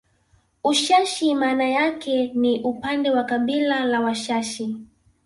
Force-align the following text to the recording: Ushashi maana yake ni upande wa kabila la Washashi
Ushashi 0.63 1.35
maana 1.35 1.69
yake 1.69 2.27
ni 2.33 2.59
upande 2.63 3.09
wa 3.09 3.23
kabila 3.23 3.85
la 3.85 4.01
Washashi 4.01 4.75